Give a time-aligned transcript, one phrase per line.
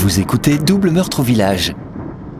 [0.00, 1.74] Vous écoutez Double Meurtre au Village.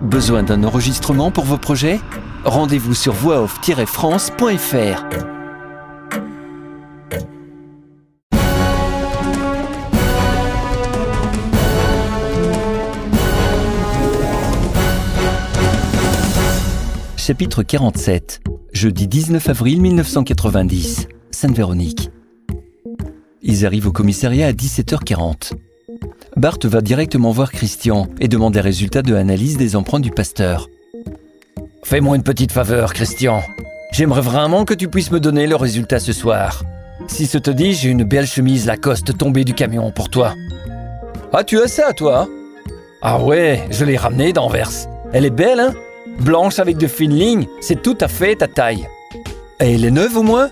[0.01, 2.01] Besoin d'un enregistrement pour vos projets?
[2.43, 5.05] Rendez-vous sur voixoff-france.fr.
[17.19, 18.41] Chapitre 47.
[18.73, 21.09] Jeudi 19 avril 1990.
[21.31, 22.11] Sainte-Véronique.
[23.43, 25.53] Ils arrivent au commissariat à 17h40.
[26.41, 30.71] Bart va directement voir Christian et demande les résultats de l'analyse des empreintes du pasteur.
[31.83, 33.43] Fais-moi une petite faveur, Christian.
[33.93, 36.63] J'aimerais vraiment que tu puisses me donner le résultat ce soir.
[37.09, 40.33] Si ce te dit, j'ai une belle chemise Lacoste tombée du camion pour toi.
[41.35, 42.27] Ah, tu as ça, toi?
[43.03, 44.71] Ah ouais, je l'ai ramenée d'Anvers.
[45.13, 45.75] Elle est belle, hein?
[46.21, 48.89] Blanche avec de fines lignes, c'est tout à fait ta taille.
[49.61, 50.49] Et elle est neuve au moins?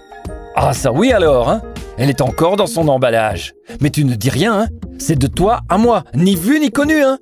[0.55, 1.62] Ah ça oui alors, hein?
[1.97, 3.55] Elle est encore dans son emballage.
[3.80, 4.69] Mais tu ne dis rien, hein?
[4.98, 7.19] C'est de toi à moi, ni vu ni connu, hein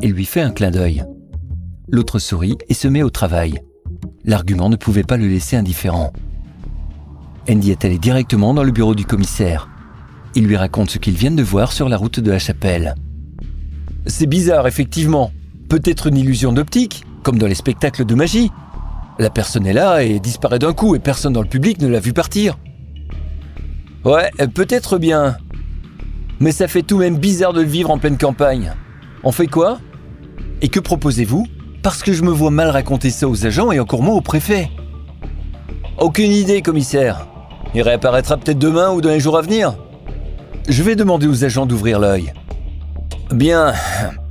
[0.00, 1.04] Il lui fait un clin d'œil.
[1.88, 3.60] L'autre sourit et se met au travail.
[4.24, 6.12] L'argument ne pouvait pas le laisser indifférent.
[7.50, 9.68] Andy est allé directement dans le bureau du commissaire.
[10.34, 12.94] Il lui raconte ce qu'ils viennent de voir sur la route de la chapelle.
[14.06, 15.32] C'est bizarre, effectivement.
[15.68, 18.50] Peut-être une illusion d'optique, comme dans les spectacles de magie.
[19.18, 22.00] La personne est là et disparaît d'un coup et personne dans le public ne l'a
[22.00, 22.58] vu partir.
[24.04, 25.36] Ouais, peut-être bien.
[26.42, 28.72] Mais ça fait tout de même bizarre de le vivre en pleine campagne.
[29.22, 29.78] On fait quoi?
[30.60, 31.46] Et que proposez-vous?
[31.84, 34.68] Parce que je me vois mal raconter ça aux agents et encore moins au préfet.
[35.98, 37.28] Aucune idée, commissaire.
[37.76, 39.76] Il réapparaîtra peut-être demain ou dans les jours à venir.
[40.68, 42.32] Je vais demander aux agents d'ouvrir l'œil.
[43.30, 43.72] Bien.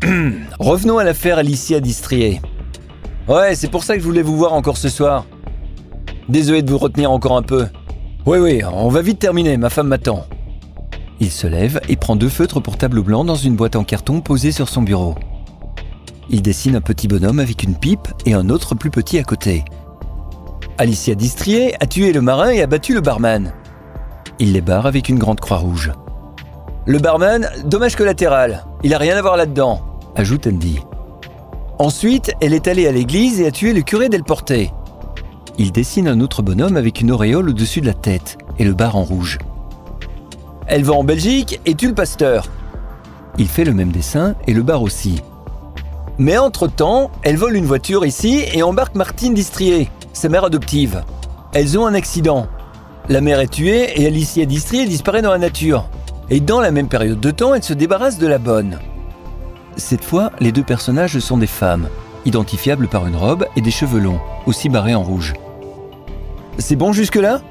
[0.60, 2.42] Revenons à l'affaire Alicia Distrier.
[3.30, 5.26] Ouais, c'est pour ça que je voulais vous voir encore ce soir.
[6.28, 7.68] Désolé de vous retenir encore un peu.
[8.26, 10.26] Oui, oui, on va vite terminer, ma femme m'attend.
[11.22, 14.22] Il se lève et prend deux feutres pour tableau blanc dans une boîte en carton
[14.22, 15.14] posée sur son bureau.
[16.32, 19.64] Il dessine un petit bonhomme avec une pipe et un autre plus petit à côté.
[20.80, 23.54] Alicia Distrier a tué le marin et a battu le barman.
[24.40, 25.92] Il les barre avec une grande croix rouge.
[26.88, 28.66] Le barman, dommage collatéral.
[28.82, 29.80] Il a rien à voir là-dedans,
[30.16, 30.80] ajoute Andy.
[31.78, 34.54] Ensuite, elle est allée à l'église et a tué le curé d'El Porte.
[35.60, 38.96] Il dessine un autre bonhomme avec une auréole au-dessus de la tête et le barre
[38.96, 39.38] en rouge.
[40.72, 42.46] Elle va en Belgique et tue le pasteur.
[43.38, 45.22] Il fait le même dessin et le barre aussi.
[46.18, 51.04] Mais entre-temps, elle vole une voiture ici et embarque Martine Distrier, sa mère adoptive.
[51.54, 52.48] Elles ont un accident.
[53.10, 55.90] La mère est tuée et Alicia Distrier disparaît dans la nature.
[56.30, 58.80] Et dans la même période de temps, elle se débarrasse de la bonne.
[59.76, 61.90] Cette fois, les deux personnages sont des femmes,
[62.24, 65.34] identifiables par une robe et des cheveux longs, aussi barrés en rouge.
[66.60, 67.42] C'est bon jusque-là?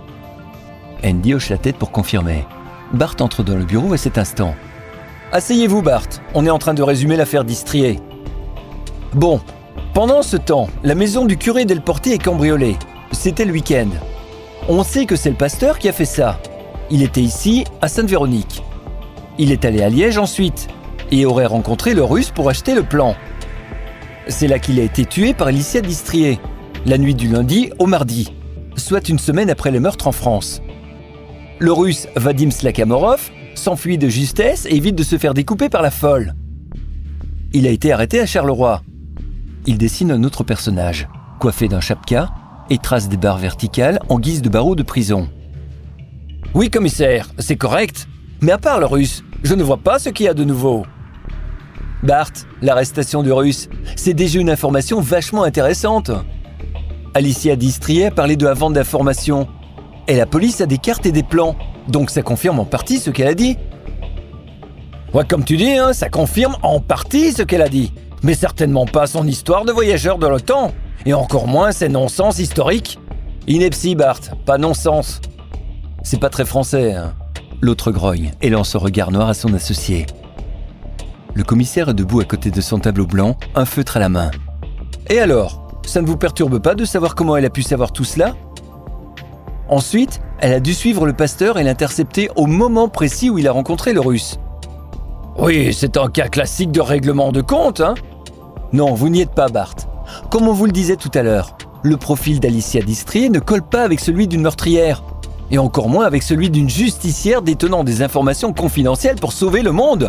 [1.04, 2.46] Andy hoche la tête pour confirmer.
[2.92, 4.54] Bart entre dans le bureau à cet instant.
[5.32, 6.08] Asseyez-vous, Bart.
[6.34, 8.00] On est en train de résumer l'affaire d'Istrier.
[9.14, 9.40] Bon,
[9.94, 12.76] pendant ce temps, la maison du curé Del Porte est cambriolée.
[13.12, 13.88] C'était le week-end.
[14.68, 16.40] On sait que c'est le pasteur qui a fait ça.
[16.90, 18.62] Il était ici, à Sainte-Véronique.
[19.38, 20.68] Il est allé à Liège ensuite,
[21.10, 23.14] et aurait rencontré le russe pour acheter le plan.
[24.28, 26.40] C'est là qu'il a été tué par Alicia Distrier,
[26.86, 28.32] la nuit du lundi au mardi,
[28.76, 30.62] soit une semaine après le meurtre en France.
[31.60, 35.90] Le russe Vadim Slakhamorov s'enfuit de justesse et évite de se faire découper par la
[35.90, 36.34] folle.
[37.52, 38.80] Il a été arrêté à Charleroi.
[39.66, 41.06] Il dessine un autre personnage,
[41.38, 42.30] coiffé d'un chapka
[42.70, 45.28] et trace des barres verticales en guise de barreau de prison.
[46.54, 48.08] Oui, commissaire, c'est correct.
[48.40, 50.86] Mais à part le russe, je ne vois pas ce qu'il y a de nouveau.
[52.02, 52.32] Bart,
[52.62, 56.10] l'arrestation du russe, c'est déjà une information vachement intéressante.
[57.12, 59.46] Alicia Distrier parlé de la vente d'informations.
[60.08, 61.56] Et la police a des cartes et des plans,
[61.88, 63.56] donc ça confirme en partie ce qu'elle a dit.
[65.12, 68.86] Ouais, comme tu dis, hein, ça confirme en partie ce qu'elle a dit, mais certainement
[68.86, 70.72] pas son histoire de voyageur de l'OTAN,
[71.06, 72.98] et encore moins ses non-sens historiques.
[73.46, 75.20] Ineptie, Bart, pas non-sens.
[76.02, 77.14] C'est pas très français, hein.
[77.60, 80.06] L'autre grogne et lance un regard noir à son associé.
[81.34, 84.30] Le commissaire est debout à côté de son tableau blanc, un feutre à la main.
[85.08, 88.04] Et alors Ça ne vous perturbe pas de savoir comment elle a pu savoir tout
[88.04, 88.34] cela?
[89.70, 93.52] Ensuite, elle a dû suivre le pasteur et l'intercepter au moment précis où il a
[93.52, 94.40] rencontré le russe.
[95.38, 97.94] Oui, c'est un cas classique de règlement de compte, hein
[98.72, 99.76] Non, vous n'y êtes pas, Bart.
[100.28, 103.82] Comme on vous le disait tout à l'heure, le profil d'Alicia Distrier ne colle pas
[103.82, 105.04] avec celui d'une meurtrière,
[105.52, 110.08] et encore moins avec celui d'une justicière détenant des informations confidentielles pour sauver le monde.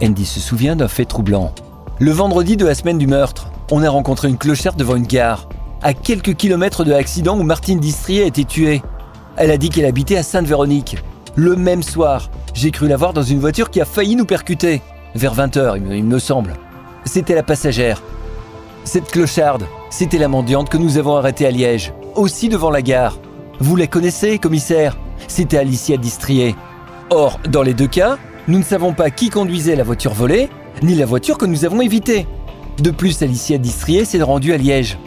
[0.00, 1.52] Andy se souvient d'un fait troublant.
[1.98, 5.48] Le vendredi de la semaine du meurtre, on a rencontré une clochère devant une gare,
[5.86, 8.82] à quelques kilomètres de l'accident où Martine Distrier a été tuée.
[9.36, 10.96] Elle a dit qu'elle habitait à Sainte-Véronique.
[11.36, 14.82] Le même soir, j'ai cru la voir dans une voiture qui a failli nous percuter.
[15.14, 16.54] vers 20h, il me semble.
[17.04, 18.02] C'était la passagère.
[18.82, 23.16] Cette clocharde, c'était la mendiante que nous avons arrêtée à Liège, aussi devant la gare.
[23.60, 24.96] Vous la connaissez, commissaire?
[25.28, 26.56] C'était Alicia Distrier.
[27.10, 28.18] Or, dans les deux cas,
[28.48, 30.50] nous ne savons pas qui conduisait la voiture volée,
[30.82, 32.26] ni la voiture que nous avons évitée.
[32.82, 34.98] De plus, Alicia Distrier s'est rendue à Liège.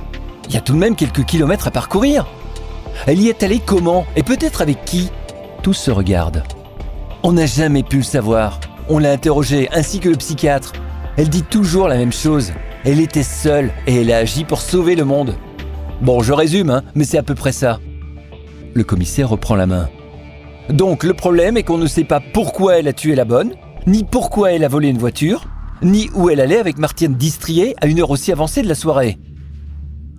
[0.50, 2.26] Il y a tout de même quelques kilomètres à parcourir.
[3.06, 5.12] Elle y est allée comment Et peut-être avec qui?
[5.62, 6.44] Tous se regardent.
[7.22, 8.60] On n'a jamais pu le savoir.
[8.90, 10.74] On l'a interrogée, ainsi que le psychiatre.
[11.18, 12.52] Elle dit toujours la même chose.
[12.84, 15.36] Elle était seule et elle a agi pour sauver le monde.
[16.02, 17.80] Bon, je résume, hein, mais c'est à peu près ça.
[18.74, 19.90] Le commissaire reprend la main.
[20.70, 23.54] Donc le problème est qu'on ne sait pas pourquoi elle a tué la bonne,
[23.86, 25.46] ni pourquoi elle a volé une voiture,
[25.84, 29.18] ni où elle allait avec Martienne Distrier à une heure aussi avancée de la soirée.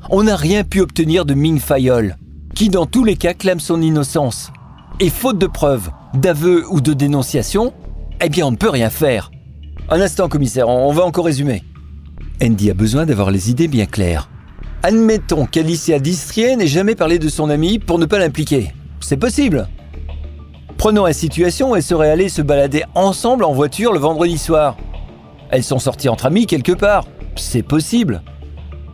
[0.09, 2.17] On n'a rien pu obtenir de Ming Fayol,
[2.55, 4.51] qui dans tous les cas clame son innocence.
[4.99, 7.73] Et faute de preuves, d'aveux ou de dénonciation,
[8.23, 9.31] eh bien on ne peut rien faire.
[9.91, 11.63] Un instant commissaire, on va encore résumer.
[12.43, 14.31] Andy a besoin d'avoir les idées bien claires.
[14.83, 18.73] Admettons qu'Alicia Distrier n'ait jamais parlé de son ami pour ne pas l'impliquer.
[19.01, 19.69] C'est possible.
[20.79, 24.79] Prenons la situation, elles seraient allées se balader ensemble en voiture le vendredi soir.
[25.51, 27.05] Elles sont sorties entre amis quelque part.
[27.37, 28.23] C'est possible.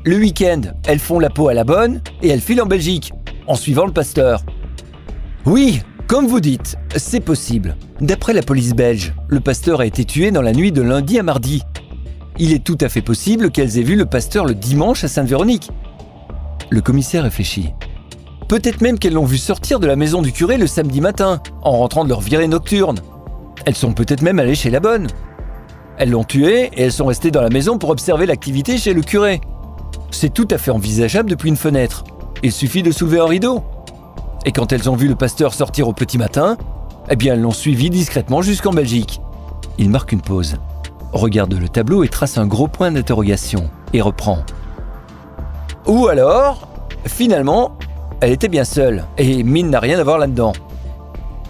[0.07, 3.13] Le week-end, elles font la peau à la bonne et elles filent en Belgique,
[3.49, 4.45] en suivant le pasteur.
[5.45, 7.77] Oui, comme vous dites, c'est possible.
[8.01, 11.25] D'après la police belge, le pasteur a été tué dans la nuit de lundi à
[11.25, 11.65] mardi.
[12.39, 15.73] Il est tout à fait possible qu'elles aient vu le pasteur le dimanche à Sainte-Véronique.
[16.71, 17.73] Le commissaire réfléchit.
[18.49, 21.79] Peut-être même qu'elles l'ont vu sortir de la maison du curé le samedi matin, en
[21.79, 23.01] rentrant de leur virée nocturne.
[23.65, 25.09] Elles sont peut-être même allées chez la bonne.
[25.99, 29.03] Elles l'ont tué et elles sont restées dans la maison pour observer l'activité chez le
[29.03, 29.41] curé.
[30.11, 32.05] C'est tout à fait envisageable depuis une fenêtre.
[32.43, 33.63] Il suffit de soulever un rideau.
[34.45, 36.57] Et quand elles ont vu le pasteur sortir au petit matin,
[37.11, 39.21] eh bien elles l'ont suivi discrètement jusqu'en Belgique.
[39.79, 40.57] Il marque une pause,
[41.13, 44.39] regarde le tableau et trace un gros point d'interrogation, et reprend.
[45.87, 46.69] Ou alors,
[47.07, 47.77] finalement,
[48.21, 50.53] elle était bien seule, et Mine n'a rien à voir là-dedans.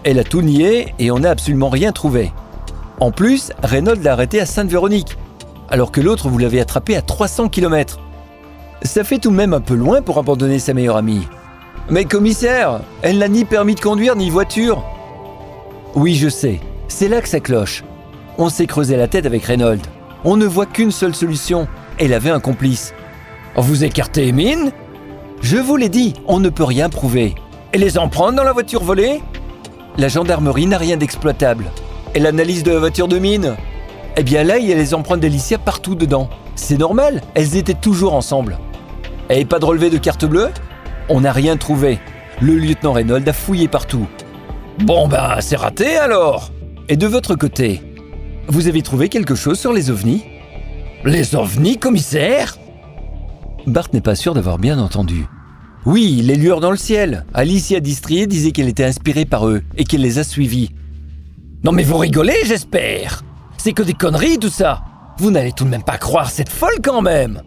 [0.05, 2.33] Elle a tout nié et on n'a absolument rien trouvé.
[3.01, 5.17] En plus, Reynolds l'a arrêté à Sainte-Véronique,
[5.69, 7.99] alors que l'autre vous l'avez attrapé à 300 km.
[8.83, 11.27] Ça fait tout de même un peu loin pour abandonner sa meilleure amie.
[11.89, 14.83] Mais commissaire, elle n'a ni permis de conduire ni voiture.
[15.95, 17.85] Oui, je sais, c'est là que ça cloche.
[18.39, 19.81] On s'est creusé la tête avec Reynolds.
[20.25, 21.69] On ne voit qu'une seule solution.
[21.99, 22.93] Elle avait un complice.
[23.57, 24.73] Vous écartez Mine
[25.41, 27.35] Je vous l'ai dit, on ne peut rien prouver.
[27.73, 29.23] Et les empreintes dans la voiture volée?
[29.97, 31.71] La gendarmerie n'a rien d'exploitable.
[32.15, 33.57] Et l'analyse de la voiture de Mine?
[34.17, 36.29] Eh bien là, il y a les empreintes d'Alicia partout dedans.
[36.55, 38.59] C'est normal, elles étaient toujours ensemble.
[39.31, 40.51] Et pas de relevé de carte bleue?
[41.09, 41.99] On n'a rien trouvé.
[42.41, 44.07] Le lieutenant Reynolds a fouillé partout.
[44.85, 46.53] Bon ben, c'est raté alors
[46.89, 47.81] Et de votre côté,
[48.47, 50.25] vous avez trouvé quelque chose sur les ovnis?
[51.05, 52.59] Les ovnis, commissaire?
[53.67, 55.27] Bart n'est pas sûr d'avoir bien entendu.
[55.87, 57.25] Oui, les lueurs dans le ciel.
[57.33, 60.71] Alicia Distrier disait qu'elle était inspirée par eux et qu'elle les a suivis.
[61.65, 63.25] Non mais vous rigolez, j'espère
[63.57, 64.83] C'est que des conneries tout ça
[65.19, 67.43] Vous n'allez tout de même pas croire cette folle quand même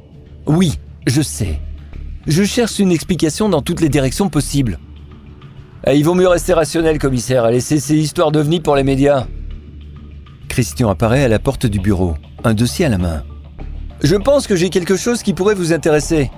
[0.46, 0.74] Oui,
[1.08, 1.60] je sais.
[2.30, 4.78] Je cherche une explication dans toutes les directions possibles.
[5.88, 9.26] Eh, il vaut mieux rester rationnel, commissaire, et laisser ces histoires d'ovnis pour les médias.
[10.48, 13.24] Christian apparaît à la porte du bureau, un dossier à la main.
[14.04, 16.30] Je pense que j'ai quelque chose qui pourrait vous intéresser.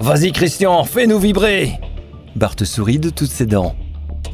[0.00, 1.78] Vas-y Christian, fais-nous vibrer
[2.34, 3.76] Bart sourit de toutes ses dents.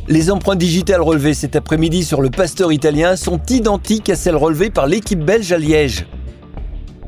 [0.09, 4.71] Les empreintes digitales relevées cet après-midi sur le pasteur italien sont identiques à celles relevées
[4.71, 6.07] par l'équipe belge à Liège.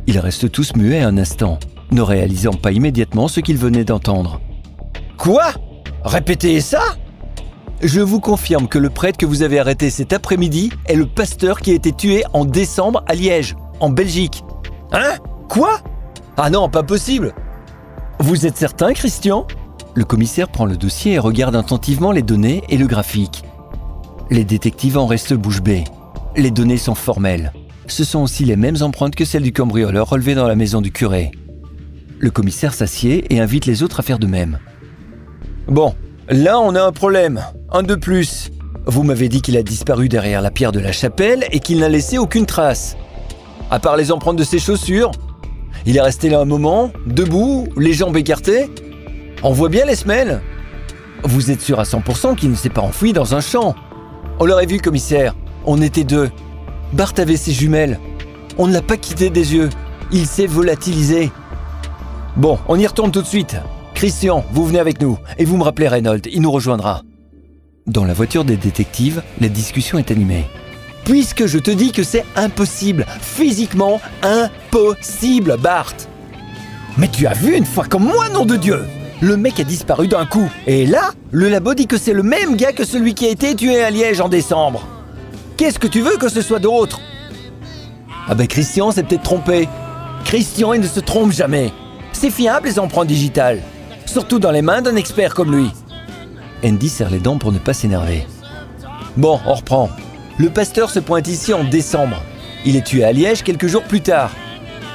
[0.06, 1.58] Ils restent tous muets un instant,
[1.90, 4.40] ne réalisant pas immédiatement ce qu'ils venaient d'entendre.
[5.16, 5.52] Quoi?
[6.04, 6.82] Répétez ça
[7.80, 11.60] Je vous confirme que le prêtre que vous avez arrêté cet après-midi est le pasteur
[11.60, 14.44] qui a été tué en décembre à Liège, en Belgique.
[14.92, 15.16] Hein?
[15.48, 15.80] Quoi?
[16.36, 17.32] Ah non, pas possible
[18.18, 19.46] Vous êtes certain, Christian?
[19.94, 23.44] Le commissaire prend le dossier et regarde attentivement les données et le graphique.
[24.30, 25.84] Les détectives en restent bouche bée.
[26.36, 27.52] Les données sont formelles.
[27.86, 30.90] Ce sont aussi les mêmes empreintes que celles du cambrioleur relevées dans la maison du
[30.90, 31.30] curé.
[32.24, 34.58] Le commissaire s'assied et invite les autres à faire de même.
[35.68, 35.94] Bon,
[36.30, 37.44] là on a un problème.
[37.70, 38.50] Un de plus.
[38.86, 41.90] Vous m'avez dit qu'il a disparu derrière la pierre de la chapelle et qu'il n'a
[41.90, 42.96] laissé aucune trace.
[43.70, 45.10] À part les empreintes de ses chaussures,
[45.84, 48.70] il est resté là un moment, debout, les jambes écartées.
[49.42, 50.40] On voit bien les semelles.
[51.24, 53.74] Vous êtes sûr à 100% qu'il ne s'est pas enfui dans un champ.
[54.40, 55.36] On l'aurait vu, commissaire.
[55.66, 56.30] On était deux.
[56.94, 58.00] Bart avait ses jumelles.
[58.56, 59.68] On ne l'a pas quitté des yeux.
[60.10, 61.30] Il s'est volatilisé.
[62.36, 63.56] Bon, on y retourne tout de suite.
[63.94, 67.02] Christian, vous venez avec nous et vous me rappelez Reynolds, il nous rejoindra.
[67.86, 70.46] Dans la voiture des détectives, la discussion est animée.
[71.04, 75.94] Puisque je te dis que c'est impossible, physiquement impossible, Bart.
[76.96, 78.84] Mais tu as vu une fois comme moi, nom de Dieu
[79.20, 80.50] Le mec a disparu d'un coup.
[80.66, 83.54] Et là, le labo dit que c'est le même gars que celui qui a été
[83.54, 84.88] tué à Liège en décembre.
[85.56, 87.00] Qu'est-ce que tu veux que ce soit d'autre?
[88.26, 89.68] Ah ben Christian s'est peut-être trompé.
[90.24, 91.70] Christian, il ne se trompe jamais.
[92.24, 93.60] C'est fiable les empreintes digitales.
[94.06, 95.70] Surtout dans les mains d'un expert comme lui.
[96.64, 98.26] Andy serre les dents pour ne pas s'énerver.
[99.18, 99.90] Bon, on reprend.
[100.38, 102.22] Le pasteur se pointe ici en décembre.
[102.64, 104.30] Il est tué à Liège quelques jours plus tard.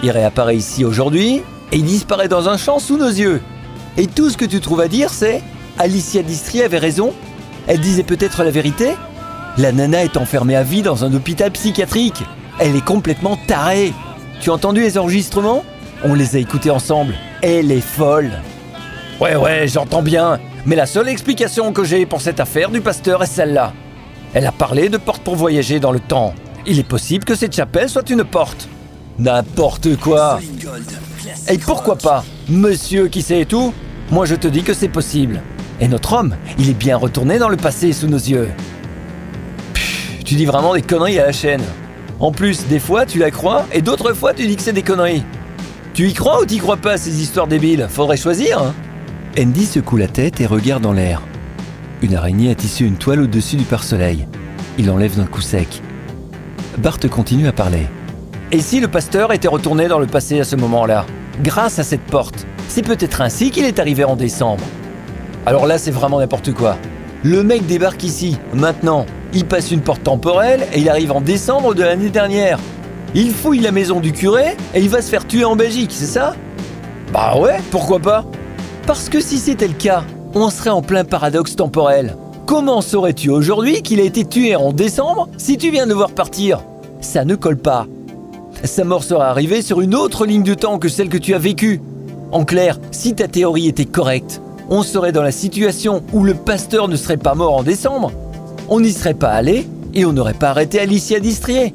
[0.01, 3.43] Il réapparaît ici aujourd'hui et il disparaît dans un champ sous nos yeux.
[3.95, 5.43] Et tout ce que tu trouves à dire, c'est
[5.77, 7.13] Alicia Distri avait raison
[7.67, 8.95] Elle disait peut-être la vérité
[9.59, 12.23] La nana est enfermée à vie dans un hôpital psychiatrique.
[12.57, 13.93] Elle est complètement tarée.
[14.41, 15.63] Tu as entendu les enregistrements?
[16.03, 17.13] On les a écoutés ensemble.
[17.41, 18.31] Elle est folle.
[19.19, 20.39] Ouais, ouais, j'entends bien.
[20.65, 23.73] Mais la seule explication que j'ai pour cette affaire du pasteur est celle-là.
[24.33, 26.33] Elle a parlé de porte pour voyager dans le temps.
[26.65, 28.69] Il est possible que cette chapelle soit une porte.
[29.17, 30.39] N'importe quoi.
[31.49, 32.23] Et pourquoi pas?
[32.47, 33.73] Monsieur qui sait tout?
[34.09, 35.41] Moi je te dis que c'est possible.
[35.81, 38.49] Et notre homme, il est bien retourné dans le passé sous nos yeux.
[40.23, 41.63] tu dis vraiment des conneries à la chaîne.
[42.19, 44.83] En plus, des fois tu la crois et d'autres fois tu dis que c'est des
[44.83, 45.23] conneries.
[45.93, 47.87] Tu y crois ou t'y crois pas ces histoires débiles?
[47.89, 48.61] Faudrait choisir.
[48.61, 48.73] Hein
[49.39, 51.21] Andy secoue la tête et regarde en l'air.
[52.01, 54.27] Une araignée a tissé une toile au-dessus du pare-soleil.
[54.77, 55.81] Il enlève d'un coup sec.
[56.77, 57.87] Bart continue à parler.
[58.51, 61.05] Et si le pasteur était retourné dans le passé à ce moment-là?
[61.43, 62.47] Grâce à cette porte.
[62.67, 64.63] C'est peut-être ainsi qu'il est arrivé en décembre.
[65.45, 66.77] Alors là, c'est vraiment n'importe quoi.
[67.23, 69.05] Le mec débarque ici, maintenant.
[69.33, 72.59] Il passe une porte temporelle et il arrive en décembre de l'année dernière.
[73.15, 76.05] Il fouille la maison du curé et il va se faire tuer en Belgique, c'est
[76.05, 76.35] ça?
[77.11, 78.23] Bah ouais, pourquoi pas?
[78.85, 80.03] Parce que si c'était le cas,
[80.35, 82.15] on serait en plein paradoxe temporel.
[82.45, 86.61] Comment saurais-tu aujourd'hui qu'il a été tué en décembre si tu viens de voir partir?
[87.01, 87.87] Ça ne colle pas.
[88.63, 91.39] Sa mort serait arrivée sur une autre ligne de temps que celle que tu as
[91.39, 91.81] vécue.
[92.31, 94.39] En clair, si ta théorie était correcte,
[94.69, 98.11] on serait dans la situation où le pasteur ne serait pas mort en décembre,
[98.67, 101.73] on n'y serait pas allé et on n'aurait pas arrêté Alicia Distrier.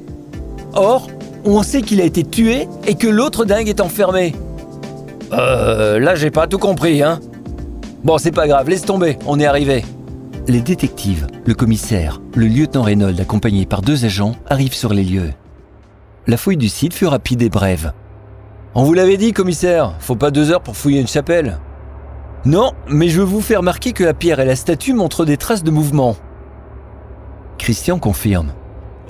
[0.74, 1.08] Or,
[1.44, 4.34] on sait qu'il a été tué et que l'autre dingue est enfermé.
[5.32, 7.20] Euh, là j'ai pas tout compris, hein.
[8.02, 9.84] Bon, c'est pas grave, laisse tomber, on est arrivé.
[10.46, 15.32] Les détectives, le commissaire, le lieutenant Reynolds accompagné par deux agents arrivent sur les lieux.
[16.26, 17.92] La fouille du site fut rapide et brève.
[18.74, 21.58] On vous l'avait dit, commissaire, faut pas deux heures pour fouiller une chapelle.
[22.44, 25.38] Non, mais je veux vous faire remarquer que la pierre et la statue montrent des
[25.38, 26.16] traces de mouvement.
[27.56, 28.52] Christian confirme.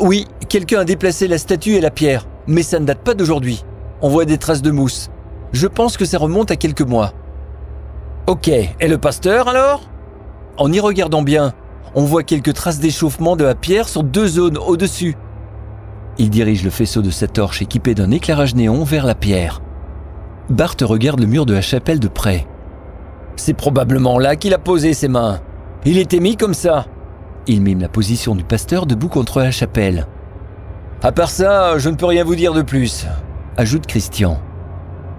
[0.00, 3.64] Oui, quelqu'un a déplacé la statue et la pierre, mais ça ne date pas d'aujourd'hui.
[4.02, 5.10] On voit des traces de mousse.
[5.52, 7.12] Je pense que ça remonte à quelques mois.
[8.26, 9.82] Ok, et le pasteur alors?
[10.56, 11.52] En y regardant bien,
[11.94, 15.16] on voit quelques traces d'échauffement de la pierre sur deux zones au-dessus.
[16.18, 19.62] Il dirige le faisceau de sa torche équipé d'un éclairage néon vers la pierre.
[20.48, 22.46] Bart regarde le mur de la chapelle de près.
[23.36, 25.40] C'est probablement là qu'il a posé ses mains.
[25.84, 26.86] Il était mis comme ça.
[27.46, 30.06] Il mime la position du pasteur debout contre la chapelle.
[31.02, 33.06] À part ça, je ne peux rien vous dire de plus,
[33.56, 34.40] ajoute Christian.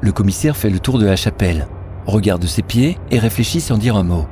[0.01, 1.67] Le commissaire fait le tour de la chapelle
[2.05, 4.25] regarde ses pieds et réfléchit sans dire un mot.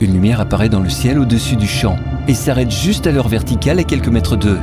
[0.00, 1.96] Une lumière apparaît dans le ciel au-dessus du champ
[2.28, 4.58] et s'arrête juste à l'heure verticale à quelques mètres d'eux.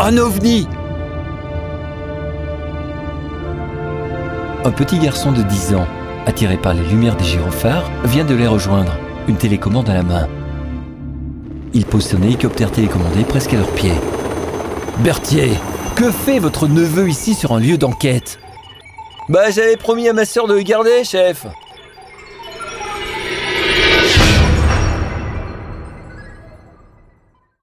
[0.00, 0.68] Un ovni
[4.64, 5.86] Un petit garçon de 10 ans,
[6.26, 8.92] attiré par les lumières des gyrophares, vient de les rejoindre,
[9.28, 10.28] une télécommande à la main.
[11.74, 13.92] Il pose son hélicoptère télécommandé presque à leurs pieds.
[15.00, 15.50] Berthier,
[15.94, 18.38] que fait votre neveu ici sur un lieu d'enquête?
[19.28, 21.46] Bah j'avais promis à ma sœur de le garder, chef.